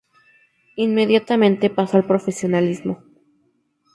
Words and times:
Inmediatamente 0.77 1.69
pasó 1.69 1.97
al 1.97 2.07
profesionalismo. 2.07 3.03